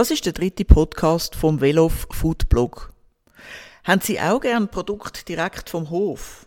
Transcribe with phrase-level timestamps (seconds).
[0.00, 2.90] Das ist der dritte Podcast vom Velof Food Blog.
[3.84, 6.46] Haben Sie auch gern Produkt direkt vom Hof?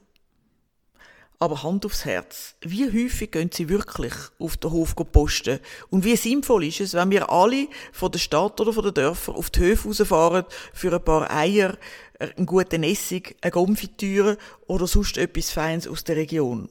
[1.37, 2.55] Aber Hand aufs Herz.
[2.61, 5.59] Wie häufig gehen Sie wirklich auf den Hof posten?
[5.91, 9.35] Und wie sinnvoll ist es, wenn wir alle von der Stadt oder von den Dörfern
[9.35, 11.77] auf die Höfe rausfahren für ein paar Eier,
[12.17, 16.69] einen guten Essig, eine Konfitüre oder sonst etwas Feines aus der Region?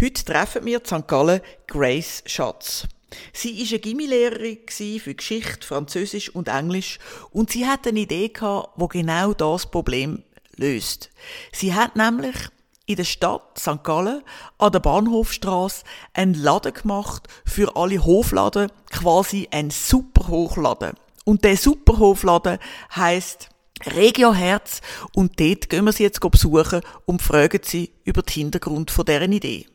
[0.00, 1.06] Heute treffen wir in St.
[1.06, 2.88] Gallen Grace Schatz.
[3.32, 6.98] Sie war eine Gimmilehrerin für Geschichte, Französisch und Englisch
[7.30, 8.32] und sie hat eine Idee
[8.76, 10.22] wo genau das Problem
[10.56, 11.10] löst.
[11.52, 12.36] Sie hat nämlich
[12.86, 13.82] in der Stadt St.
[13.82, 14.22] Gallen
[14.56, 15.84] an der Bahnhofstrasse
[16.14, 20.94] einen Laden gemacht für alle Hofladen, quasi ein Superhochladen.
[21.24, 22.58] Und der Superhofladen
[22.96, 23.50] heißt
[23.94, 24.80] Regio Herz
[25.14, 29.32] und dort gehen wir sie jetzt besuchen und fragen sie über den Hintergrund von deren
[29.32, 29.66] Idee.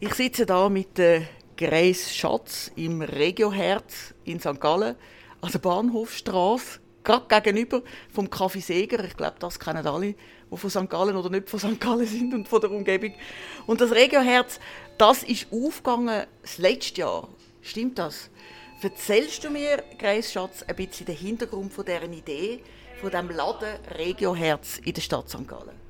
[0.00, 1.22] Ich sitze da mit der
[1.60, 4.58] Grace Schatz im Regioherz in St.
[4.58, 4.96] Gallen,
[5.42, 9.04] der Bahnhofstrasse, gerade gegenüber vom Café Seger.
[9.04, 10.14] Ich glaube, das kennen alle,
[10.50, 10.88] die von St.
[10.88, 11.78] Gallen oder nicht von St.
[11.78, 13.12] Gallen sind und von der Umgebung.
[13.66, 14.58] Und das Regioherz,
[14.96, 17.28] das ist aufgegangen das letzte Jahr.
[17.60, 18.30] Stimmt das?
[18.80, 22.62] Erzählst du mir, Grace Schatz, ein bisschen den Hintergrund von dieser Idee,
[23.02, 25.46] von dem Laden Regioherz in der Stadt St.
[25.46, 25.89] Gallen?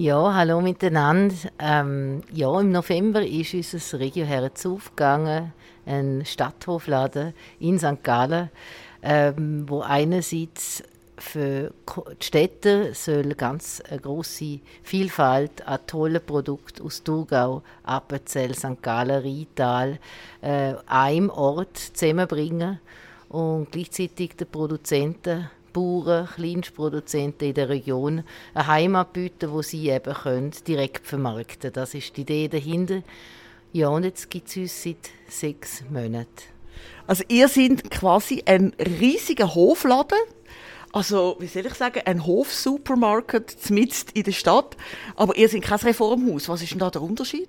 [0.00, 1.34] Ja, hallo miteinander.
[1.58, 5.52] Ähm, ja, im November ist unser Regioherz aufgegangen,
[5.86, 8.04] ein Stadthofladen in St.
[8.04, 8.48] Gallen,
[9.02, 10.84] ähm, wo einerseits
[11.16, 18.80] für die Städte soll ganz eine große Vielfalt an tollen Produkten aus Thurgau, Appenzell, St.
[18.80, 19.98] Gallen, Rital
[20.42, 22.78] äh, einem Ort zusammenbringen
[23.30, 28.24] und gleichzeitig den Produzenten Bauern, Kleinstproduzenten in der Region
[28.54, 33.02] eine Heimat bieten, wo sie eben können, direkt vermarkten Das ist die Idee dahinter.
[33.72, 36.26] Ja, und jetzt gibt es uns seit sechs Monaten.
[37.06, 40.18] Also ihr seid quasi ein riesiger Hofladen,
[40.92, 44.76] also wie soll ich sagen, ein Hofsupermarkt mitten in der Stadt,
[45.16, 46.48] aber ihr seid kein Reformhaus.
[46.48, 47.48] Was ist denn da der Unterschied?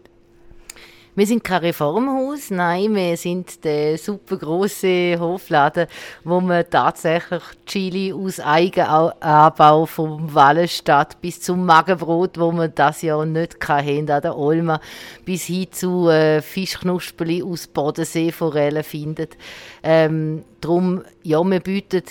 [1.15, 5.87] Wir sind kein Reformhaus, nein, wir sind der super große Hofladen,
[6.23, 13.25] wo man tatsächlich Chili aus Eigenanbau vom Wallenstadt bis zum Magenbrot, wo man das ja
[13.25, 14.79] nicht hatten, an der Olma,
[15.25, 19.35] bis hin zu äh, Fischknusperli aus Bodenseeforellen findet.
[19.81, 22.03] Ähm, drum, ja, wir bieten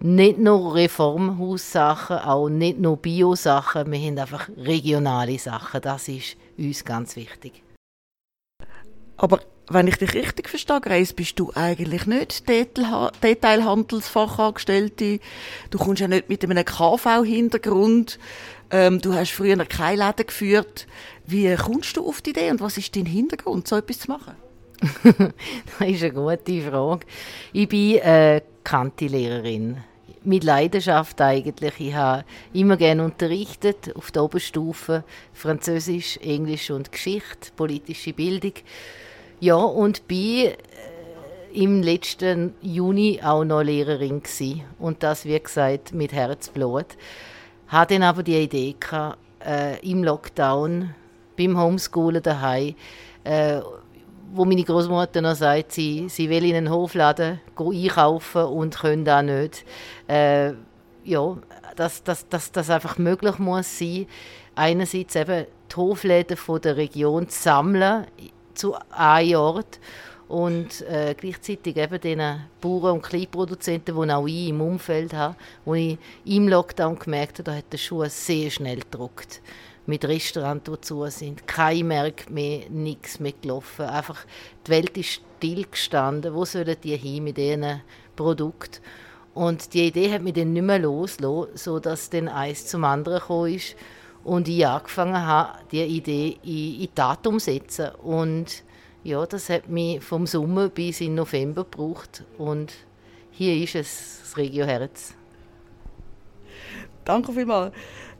[0.00, 5.80] nicht nur Reformhaussachen, auch nicht nur Bio-Sachen, wir haben einfach regionale Sachen.
[5.82, 7.65] Das ist uns ganz wichtig.
[9.16, 15.20] Aber wenn ich dich richtig verstehe, Grace, bist du eigentlich nicht Detailhandelsfachangestellte.
[15.70, 18.18] Du kommst ja nicht mit einem KV-Hintergrund.
[18.70, 20.86] Ähm, du hast früher keine Läden geführt.
[21.26, 24.34] Wie kommst du auf die Idee und was ist dein Hintergrund, so etwas zu machen?
[25.02, 27.06] das ist eine gute Frage.
[27.52, 29.78] Ich bin äh, Kanti-Lehrerin.
[30.26, 31.74] Mit Leidenschaft eigentlich.
[31.78, 38.54] Ich habe immer gerne unterrichtet auf der Oberstufe Französisch, Englisch und Geschichte, politische Bildung.
[39.38, 40.54] Ja, und bin äh,
[41.52, 44.64] im letzten Juni auch noch Lehrerin gewesen.
[44.80, 46.96] Und das, wie gesagt, mit Herzblut.
[47.68, 50.92] Hatte dann aber die Idee gehabt, äh, im Lockdown,
[51.38, 52.74] beim Homeschoolen daheim,
[53.22, 53.60] äh,
[54.32, 59.22] wo meine Großmutter noch sagt, sie, sie will in einen Hofladen einkaufen und können da
[59.22, 59.64] nicht.
[60.08, 60.52] Äh,
[61.04, 61.36] ja,
[61.76, 64.06] dass das, das, das einfach möglich muss sein,
[64.54, 68.06] einerseits eben die Hofläden von der Region zu sammeln
[68.54, 69.78] zu einem Ort
[70.28, 75.74] und äh, gleichzeitig eben den Bauern und Kleinproduzenten, die auch ich im Umfeld habe, wo
[75.74, 79.40] ich im Lockdown gemerkt habe, da hat der Schuh sehr schnell gedruckt.
[79.86, 83.86] Mit Restaurants, die zu sind, kein Merk mehr, nichts mehr gelaufen.
[83.86, 84.24] Einfach,
[84.66, 86.34] die Welt ist stillgestanden.
[86.34, 87.82] Wo sollen die hin mit diesen
[88.16, 88.82] Produkten?
[89.34, 93.54] Und die Idee hat mich dann nicht mehr losgelassen, sodass dann eins zum anderen gekommen
[93.54, 93.76] ist
[94.24, 97.90] und ich angefangen habe, diese Idee in, in Tat umzusetzen.
[98.02, 98.64] Und
[99.04, 102.72] ja, das hat mich vom Sommer bis in November gebraucht und
[103.30, 105.14] hier ist es, das Regio Herz.
[107.04, 107.72] Danke vielmals.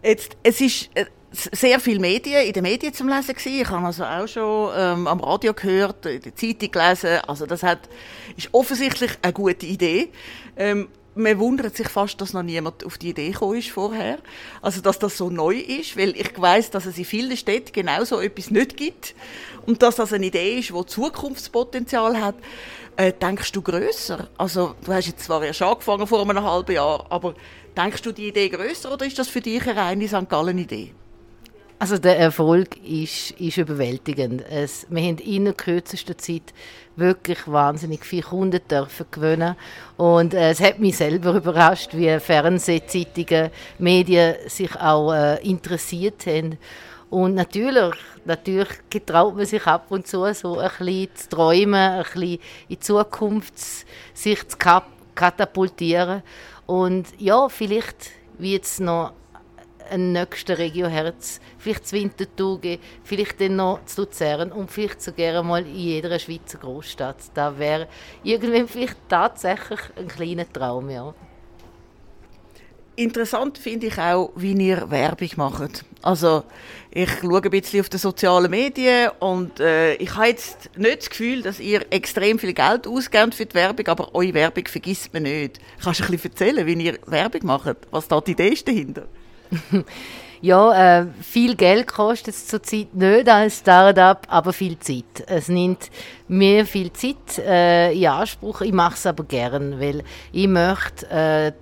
[0.03, 1.07] Jetzt, es ist äh,
[1.39, 3.61] sehr viele Medien, in den Medien zum Lesen gewesen.
[3.61, 7.21] Ich habe also auch schon ähm, am Radio gehört, in der Zeitung gelesen.
[7.27, 7.89] Also das hat,
[8.37, 10.11] ist offensichtlich eine gute Idee.
[10.57, 14.19] Ähm, man wundert sich fast, dass noch niemand auf die Idee gekommen ist vorher.
[14.61, 18.05] Also, dass das so neu ist, weil ich weiß, dass es in vielen Städten genau
[18.05, 19.15] so etwas nicht gibt.
[19.65, 22.37] Und dass das eine Idee ist, die Zukunftspotenzial hat.
[22.97, 24.29] Äh, denkst du grösser?
[24.39, 27.35] Also, du hast jetzt zwar erst angefangen vor einem halben Jahr, aber
[27.77, 30.29] denkst du die Idee grösser oder ist das für dich eine reine St.
[30.29, 30.95] Gallen-Idee?
[31.79, 34.43] Also der Erfolg ist, ist überwältigend.
[34.49, 36.55] Es, wir haben in der kürzesten Zeit
[36.97, 39.57] wirklich wahnsinnig viele Kunden dürfen gewinnen
[39.99, 46.57] und äh, es hat mich selber überrascht, wie Fernsehzeitungen, Medien sich auch äh, interessiert haben.
[47.11, 47.95] Und natürlich,
[48.25, 52.41] natürlich getraut man sich ab und zu so ein bisschen zu träumen, ein bisschen in
[52.71, 53.53] die Zukunft
[54.15, 54.57] sich zu
[55.15, 56.23] katapultieren.
[56.65, 59.13] Und ja, vielleicht wird es noch
[59.91, 62.61] ein nächster Regioherz, vielleicht zu Winterthur
[63.05, 67.17] vielleicht dann noch zu Luzern und vielleicht sogar mal in jeder Schweizer Großstadt.
[67.35, 67.89] Das wäre
[68.23, 71.15] irgendwann vielleicht tatsächlich ein kleiner Traum, ja.
[72.99, 75.85] Interessant finde ich auch, wie ihr Werbung macht.
[76.01, 76.45] Also,
[76.91, 81.11] ich schaue ein bisschen auf die sozialen Medien und äh, ich habe jetzt nicht das
[81.11, 85.25] Gefühl, dass ihr extrem viel Geld ausgebt für die Werbung, aber eure Werbung vergisst man
[85.25, 85.61] nicht.
[85.85, 87.77] Kannst du ein bisschen erzählen, wie ihr Werbung macht?
[87.91, 89.07] Was da die Idee ist dahinter?
[90.41, 95.25] Ja, äh, viel Geld kostet es zurzeit nicht als Startup, aber viel Zeit.
[95.27, 95.91] Es nimmt
[96.29, 98.61] mir viel Zeit äh, in Anspruch.
[98.61, 100.03] Ich mache es aber gern, weil
[100.33, 101.53] ich möchte äh,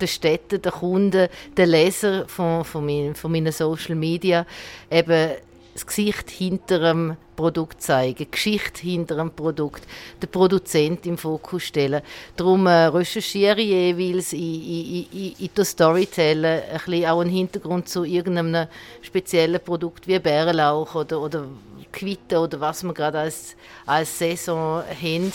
[0.00, 4.46] den Städten, den Kunden, den Leser von, von, mein, von meinen Social Media
[4.90, 5.30] eben
[5.74, 9.82] das Gesicht hinter dem Produkt zeigen, Geschichte hinter dem Produkt,
[10.22, 12.00] den Produzent im Fokus stellen.
[12.36, 17.30] Darum äh, recherchiere ich jeweils in, in, in, in der Storytelling ein bisschen auch einen
[17.30, 18.68] Hintergrund zu irgendeinem
[19.02, 21.46] speziellen Produkt wie Bärenlauch oder, oder
[21.92, 25.32] Quitte oder was wir gerade als, als Saison haben.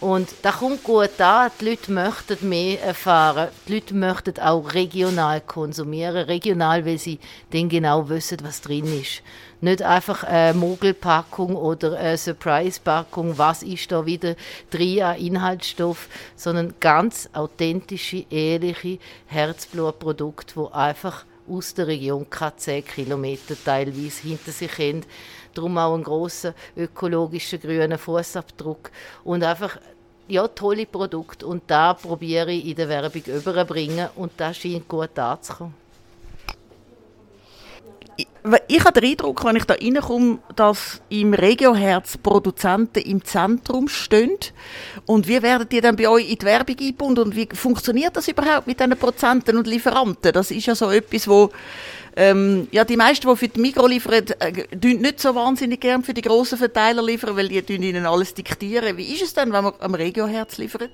[0.00, 1.50] Und da kommt gut an.
[1.60, 3.48] Die Leute möchten mehr erfahren.
[3.66, 6.26] Die Leute möchten auch regional konsumieren.
[6.26, 7.18] Regional, weil sie
[7.50, 9.22] dann genau wissen, was drin ist.
[9.60, 14.36] Nicht einfach eine Mogelpackung oder eine Surprise-Packung, was ist da wieder
[14.70, 22.84] drin an Inhaltsstoff, sondern ganz authentische, ehrliche Herzblutprodukte, wo einfach aus der Region keine 10
[22.84, 25.02] Kilometer teilweise hinter sich haben.
[25.54, 28.90] Darum auch einen grossen ökologischen grünen Fußabdruck
[29.24, 29.78] und einfach
[30.28, 31.46] ja, tolle Produkte.
[31.46, 35.74] Und da probiere ich in der Werbung überzubringen und das scheint gut anzukommen
[38.66, 44.38] ich habe den Eindruck, wenn ich da reinkomme, dass im Regioherz Produzenten im Zentrum stehen.
[45.06, 47.24] Und wie werden die dann bei euch in die Werbung eingebunden?
[47.24, 50.32] Und wie funktioniert das überhaupt mit diesen Prozenten und Lieferanten?
[50.32, 51.50] Das ist ja so etwas, wo
[52.18, 56.14] ähm, ja, die meisten, die für die Mikro liefern, äh, nicht so wahnsinnig gern für
[56.14, 58.96] die grossen Verteiler liefern, weil die ihnen alles diktieren.
[58.96, 60.90] Wie ist es denn, wenn man am Regioherz liefert?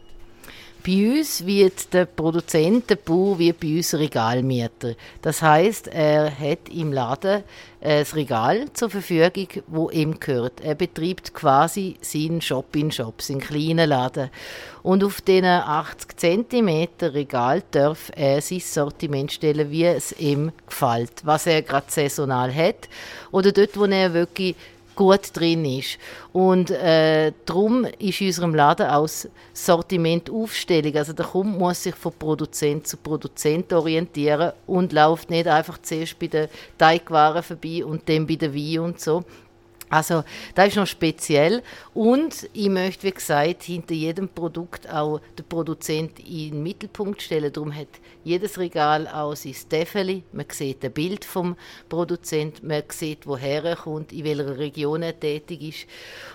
[0.86, 4.96] Bei uns wird der Produzent, der Bauer, wie bei uns Regalmieter.
[5.22, 7.42] Das heißt, er hat im Laden
[7.80, 10.60] das Regal zur Verfügung, wo ihm gehört.
[10.60, 14.28] Er betreibt quasi seinen Shop-in-Shop, seinen kleinen Laden.
[14.82, 21.22] Und auf diesen 80 cm Regal darf er sein Sortiment stellen, wie es ihm gefällt,
[21.24, 22.90] was er gerade saisonal hat.
[23.30, 24.54] Oder dort, wo er wirklich
[24.94, 25.98] gut drin ist.
[26.32, 29.08] Und äh, darum ist in unserem Laden auch
[29.52, 30.96] Sortimentaufstellung.
[30.96, 36.18] Also der Kunde muss sich von Produzent zu Produzent orientieren und läuft nicht einfach zuerst
[36.18, 36.48] bei den
[36.78, 39.24] Teigwaren vorbei und dann bei der Wein und so.
[39.88, 41.62] Also, das ist noch speziell.
[41.92, 47.52] Und ich möchte, wie gesagt, hinter jedem Produkt auch den Produzent in den Mittelpunkt stellen.
[47.52, 47.88] Darum hat
[48.24, 50.22] jedes Regal auch sein Steffeli.
[50.32, 51.56] Man sieht ein Bild vom
[51.88, 55.86] Produzent, man sieht, woher er kommt, in welcher Region er tätig ist.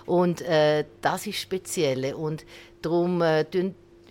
[0.06, 2.14] Und äh, das ist speziell.
[2.14, 2.46] Und
[2.82, 3.46] darum äh,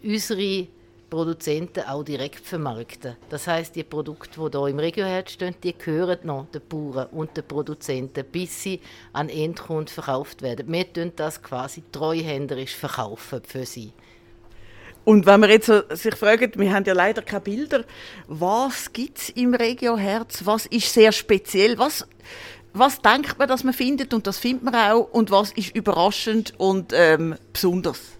[0.03, 0.67] unsere
[1.11, 3.17] Produzenten auch direkt vermarkten.
[3.31, 7.37] Das heißt, die Produkte, die hier im Regioherd stehen, die gehören noch den Bauern und
[7.37, 8.81] den Produzenten, bis sie
[9.13, 10.71] an Endkunden verkauft werden.
[10.71, 13.93] Wir tun das quasi treuhänderisch verkaufen für sie.
[15.05, 17.85] Und wenn man jetzt so sich fragt, wir haben ja leider keine Bilder,
[18.27, 20.45] was gibt es im Regioherz?
[20.45, 21.79] Was ist sehr speziell?
[21.79, 22.07] Was,
[22.75, 25.09] was denkt man, dass man findet und das findet man auch?
[25.11, 28.18] Und was ist überraschend und ähm, besonders?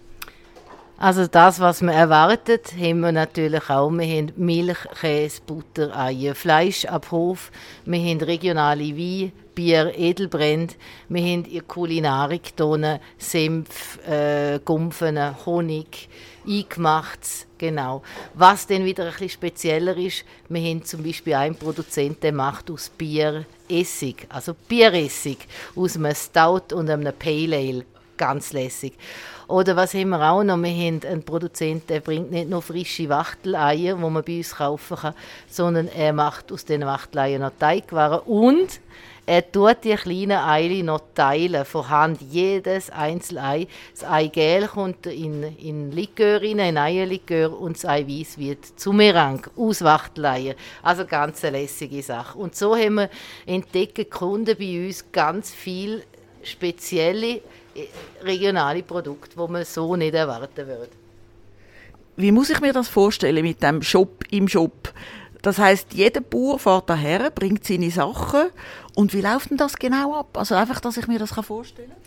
[1.01, 3.89] Also das, was man erwartet, haben wir natürlich auch.
[3.89, 7.53] Wir haben Milch, Käse, Butter, Eier, Fleisch ab Hof.
[7.85, 10.75] Wir haben regionale Wein, Bier, Edelbrand.
[11.07, 16.09] Wir haben in Kulinarik Tonnen, Senf, äh, Gumpfen, Honig,
[16.45, 17.47] eingemacht.
[17.57, 18.01] Genau.
[18.33, 22.69] Was dann wieder ein bisschen spezieller ist, wir haben zum Beispiel einen Produzent, der macht
[22.69, 25.37] aus Bier Essig, also Bieressig,
[25.77, 27.85] aus einem Stout und einem Pale Ale.
[28.17, 28.95] Ganz lässig.
[29.49, 30.57] Oder was haben wir auch noch?
[30.57, 34.97] Wir haben einen Produzenten, der bringt nicht nur frische Wachteleier, die man bei uns kaufen
[34.97, 35.15] kann,
[35.49, 38.79] sondern er macht aus diesen Wachteleiern noch Teigwaren und
[39.25, 43.67] er tut die kleinen Eile noch teilen, von Hand, jedes Einzelei.
[43.91, 49.45] Das Eigelb kommt in, in Likör rein, in Eierlikör und das Eiweiß wird zu Merang,
[49.55, 50.53] Auswachtleier.
[50.83, 52.37] Also ganz eine lässige Sache.
[52.37, 53.09] Und so haben wir
[53.47, 56.03] entdecken Kunden bei uns ganz viel
[56.43, 57.41] spezielle
[58.23, 60.89] regionale Produkte, die man so nicht erwarten würde.
[62.15, 64.93] Wie muss ich mir das vorstellen mit dem Shop im Shop?
[65.41, 68.49] Das heißt, jeder Bauer fährt daher, bringt seine Sachen.
[68.99, 70.37] Und wie läuft denn das genau ab?
[70.37, 71.97] Also einfach, dass ich mir das vorstellen kann.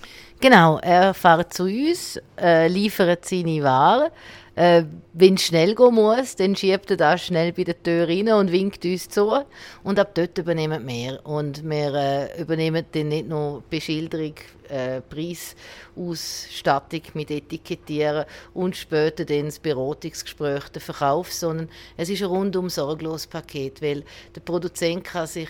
[0.43, 4.11] Genau, er fährt zu uns, äh, liefert seine Waren.
[4.55, 4.85] Äh,
[5.15, 8.53] wenn es schnell gehen muss, dann schiebt er das schnell bei der Tür rein und
[8.53, 9.43] winkt uns zu.
[9.83, 11.25] Und ab dort übernehmen wir.
[11.25, 14.35] Und wir äh, übernehmen dann nicht nur Beschilderung,
[14.69, 22.29] äh, Preisausstattung mit Etikettieren und später dann das Beratungsgespräch, den Verkauf, sondern es ist ein
[22.29, 25.49] rundum sorglos Paket, weil der Produzent kann sich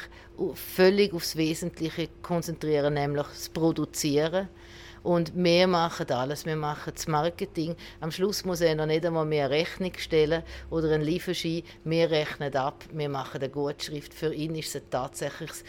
[0.55, 4.49] völlig aufs Wesentliche konzentrieren, nämlich das Produzieren
[5.03, 6.47] und wir machen alles.
[6.47, 7.75] Wir machen das Marketing.
[8.01, 11.62] Am Schluss muss er noch nicht einmal mehr Rechnung stellen oder einen Lieferschein.
[11.85, 14.15] Wir rechnen ab, wir machen eine Gutschrift.
[14.15, 15.65] Für ihn ist es ein tatsächliches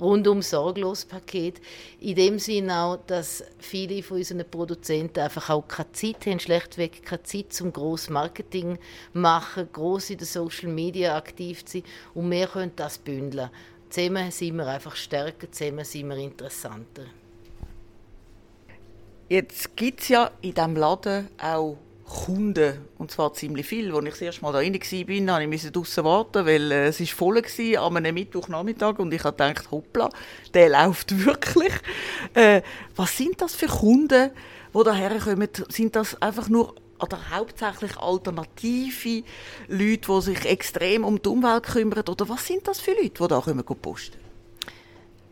[0.00, 1.60] rundum sorglos Paket.
[2.00, 7.04] In dem Sinne auch, dass viele von unseren Produzenten einfach auch keine Zeit haben, schlechtweg
[7.04, 8.78] keine Zeit zum grossen Marketing
[9.12, 11.84] machen, gross in den Social Media aktiv zu sein.
[12.14, 13.50] Und wir können das bündeln.
[13.92, 17.02] Zusammen sind wir einfach stärker, zusammen sind wir interessanter.
[19.28, 23.94] Jetzt gibt es ja in diesem Laden auch Kunden, und zwar ziemlich viel.
[23.94, 24.72] Als ich das erste Mal da rein
[25.28, 29.12] war, musste ich draußen warten, weil äh, es ist voll war an einem Mittwochnachmittag und
[29.12, 30.08] ich habe gedacht, hoppla,
[30.54, 31.74] der läuft wirklich.
[32.32, 32.62] Äh,
[32.96, 34.30] was sind das für Kunden,
[34.72, 35.48] die daher kommen?
[35.68, 39.24] Sind das einfach nur oder hauptsächlich alternative
[39.68, 42.04] Leute, die sich extrem um die Umwelt kümmern?
[42.08, 44.18] Oder was sind das für Leute, die da kommen posten?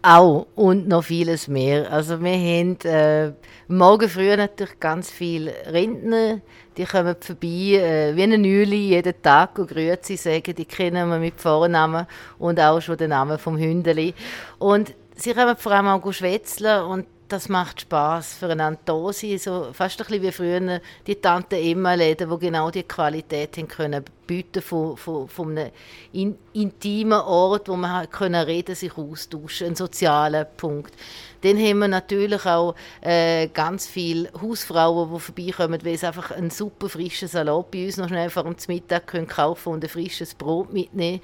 [0.03, 1.93] Auch und noch vieles mehr.
[1.93, 3.33] Also wir haben äh,
[3.69, 6.41] morgen früh natürlich ganz viele Rentner,
[6.79, 11.19] die kommen vorbei, äh, wie eine Nüli, jeden Tag und Grüezi sagen, die kennen wir
[11.19, 12.07] mit Vornamen
[12.39, 14.15] und auch schon den Namen vom Hündeli.
[14.59, 19.71] Und sie kommen vor allem auch schwätzeln und das macht Spaß füreinander da sein, so
[19.73, 24.05] fast ein bisschen wie früher die Tante Emma Läden, wo genau die Qualität haben können
[24.31, 25.73] bieten von, von, von einem
[26.13, 30.95] in, intimen Ort, wo man halt können reden, sich austauschen, ein sozialer Punkt.
[31.41, 36.51] Dann haben wir natürlich auch äh, ganz viele Hausfrauen, die vorbeikommen, weil sie einfach einen
[36.51, 40.35] super frischen Salat bei uns noch schnell vor dem Mittag können kaufen und ein frisches
[40.35, 41.21] Brot mitnehmen.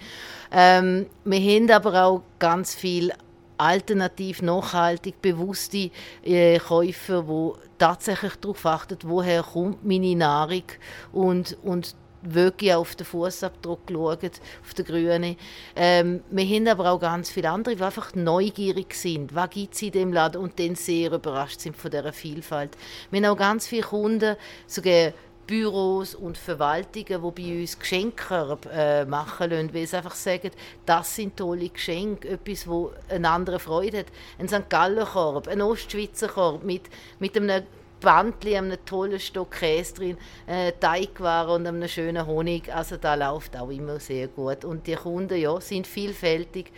[0.51, 3.15] Ähm, wir haben aber auch ganz viele
[3.59, 5.91] alternativ, nachhaltig, bewusste
[6.25, 10.65] äh, Käufer, die tatsächlich darauf achten, woher kommt meine Nahrung
[11.13, 14.31] und, und wirklich auf den Fußabdruck schauen,
[14.63, 15.37] auf den grünen.
[15.75, 19.35] Ähm, wir haben aber auch ganz viele andere, die einfach neugierig sind.
[19.35, 20.41] Was gibt es in dem Laden?
[20.41, 22.77] Und dann sehr überrascht sind von dieser Vielfalt.
[23.11, 24.37] Wir haben auch ganz viele Kunden,
[24.67, 25.13] sogar
[25.47, 30.51] Büros und Verwaltungen, die bei uns Geschenke äh, machen lassen, weil sie einfach sagen,
[30.85, 34.07] das sind tolle Geschenke, etwas, wo eine andere Freude hat.
[34.39, 34.69] Ein St.
[34.69, 36.83] Galler Korb, ein Ostschweizer Korb mit,
[37.19, 37.65] mit einem
[38.01, 42.75] Bandli, einem tollen Stock Käse drin, äh, Teigwaren und einem schönen Honig.
[42.75, 44.65] Also da läuft auch immer sehr gut.
[44.65, 46.73] Und die Kunden ja, sind vielfältig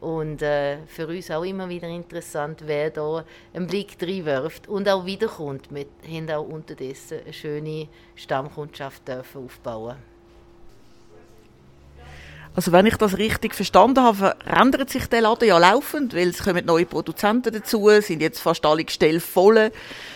[0.00, 5.04] und äh, für uns auch immer wieder interessant, wer da einen Blick reinwirft und auch
[5.04, 5.68] wiederkommt.
[5.70, 9.96] Wir haben auch unterdessen eine schöne Stammkundschaft dürfen aufbauen
[12.54, 16.42] also wenn ich das richtig verstanden habe, verändert sich der Laden ja laufend, weil es
[16.42, 19.70] kommen neue Produzenten dazu, sind jetzt fast alle Gestelle voll,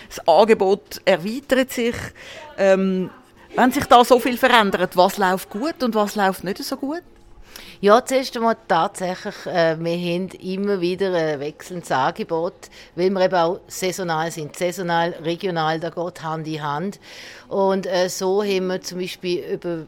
[0.09, 1.95] das Angebot erweitert sich.
[2.57, 3.09] Ähm,
[3.55, 7.03] wenn sich da so viel verändert, was läuft gut und was läuft nicht so gut?
[7.81, 13.35] Ja, zuerst einmal tatsächlich, äh, wir haben immer wieder ein wechselndes Angebot, weil wir eben
[13.35, 14.55] auch saisonal sind.
[14.55, 16.99] Saisonal, regional, da geht Hand in Hand.
[17.49, 19.87] Und äh, so haben wir zum Beispiel über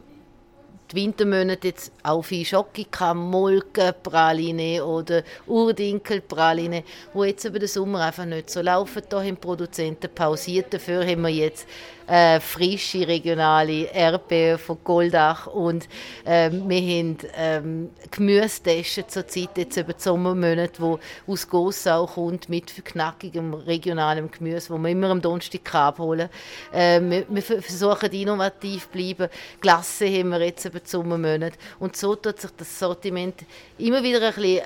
[0.90, 8.26] die Wintermonate jetzt auch viel Schokika, Molkenpraline oder Urdinkelpraline, wo jetzt über den Sommer einfach
[8.26, 9.02] nicht so laufen.
[9.08, 10.74] Da haben Produzenten pausiert.
[10.74, 11.66] Dafür haben wir jetzt
[12.08, 15.88] äh, frische regionale Erdbeeren von Goldach und
[16.24, 22.84] äh, wir haben ähm, Gemüsetaschen zurzeit jetzt über die Sommermonate, wo aus Gossau kommt mit
[22.84, 26.30] knackigem regionalem Gemüse, wo wir immer am Donnerstag abholen.
[26.72, 29.28] Äh, wir, wir, versuchen innovativ zu bleiben.
[29.60, 33.44] Glasse haben wir jetzt über die Sommermonate und so tut sich das Sortiment
[33.76, 34.62] immer wieder ein bisschen äh,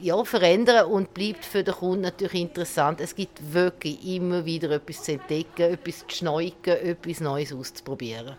[0.00, 3.00] ja, verändern und bleibt für den Kunden natürlich interessant.
[3.00, 8.36] Es gibt wirklich immer wieder etwas zu entdecken, etwas zu schneuken, etwas Neues auszuprobieren.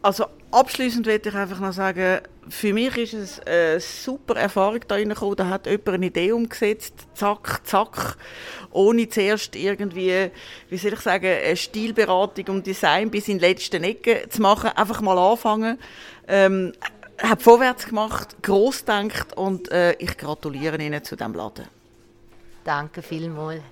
[0.00, 4.94] Also abschließend möchte ich einfach noch sagen, für mich ist es eine super Erfahrung da
[4.94, 5.36] reingekommen.
[5.36, 8.16] Da hat jemand eine Idee umgesetzt, zack, zack,
[8.70, 10.30] ohne zuerst irgendwie,
[10.68, 14.70] wie soll ich sagen, eine Stilberatung und Design bis in die letzten Ecke zu machen.
[14.70, 15.78] Einfach mal anfangen.
[16.28, 16.72] Ähm,
[17.20, 21.66] hat vorwärts gemacht, groß denkt und äh, ich gratuliere Ihnen zu dem Laden.
[22.64, 23.62] Danke vielmals.